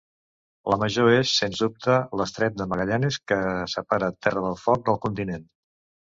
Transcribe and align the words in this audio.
La 0.73 0.75
major 0.83 1.09
és, 1.17 1.33
sens 1.41 1.59
dubte, 1.63 1.97
l'estret 2.21 2.57
de 2.61 2.65
Magallanes, 2.71 3.19
que 3.31 3.37
separa 3.73 4.09
Terra 4.29 4.43
del 4.47 4.57
Foc 4.63 4.89
del 4.89 4.99
continent. 5.05 5.45